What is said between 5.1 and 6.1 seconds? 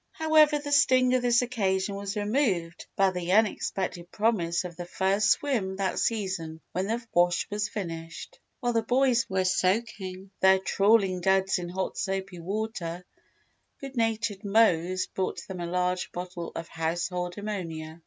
swim that